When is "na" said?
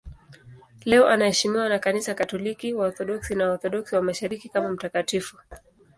1.69-1.79, 3.35-3.47